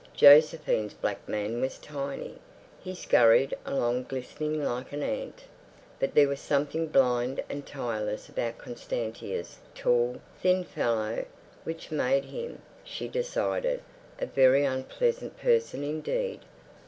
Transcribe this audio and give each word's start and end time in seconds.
Josephine's 0.15 0.95
black 0.95 1.29
man 1.29 1.61
was 1.61 1.77
tiny; 1.77 2.37
he 2.83 2.95
scurried 2.95 3.55
along 3.67 4.05
glistening 4.05 4.65
like 4.65 4.91
an 4.93 5.03
ant. 5.03 5.43
But 5.99 6.15
there 6.15 6.27
was 6.27 6.39
something 6.39 6.87
blind 6.87 7.39
and 7.47 7.67
tireless 7.67 8.27
about 8.27 8.57
Constantia's 8.57 9.59
tall, 9.75 10.19
thin 10.41 10.63
fellow, 10.63 11.25
which 11.65 11.91
made 11.91 12.25
him, 12.25 12.63
she 12.83 13.07
decided, 13.07 13.79
a 14.19 14.25
very 14.25 14.65
unpleasant 14.65 15.37
person 15.39 15.83
indeed.... 15.83 16.39